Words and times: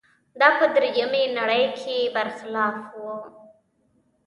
دا 0.39 0.49
په 0.59 0.65
درېیمې 0.75 1.23
نړۍ 1.37 1.65
کې 1.79 1.97
برخلاف 2.15 2.77
و. 3.01 3.03